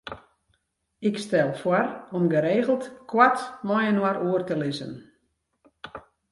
[1.09, 4.93] Ik stel foar om geregeld koart mei-inoar oer te lizzen.